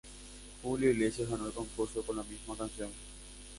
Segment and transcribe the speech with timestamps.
[0.63, 2.89] Julio Iglesias ganó el concurso con la misma canción.